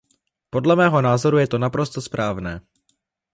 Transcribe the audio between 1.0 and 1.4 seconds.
názoru